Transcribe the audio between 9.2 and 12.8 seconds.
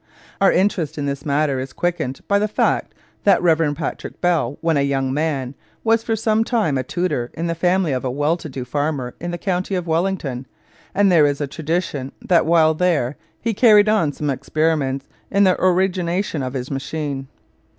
in the county of Wellington, and there is a tradition that while